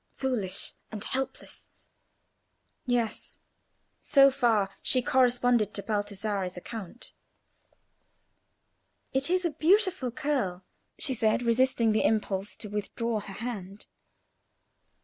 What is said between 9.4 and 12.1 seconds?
a beautiful curl," she said, resisting the